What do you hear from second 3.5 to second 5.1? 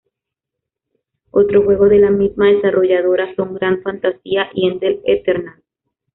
Grand Fantasia y Eden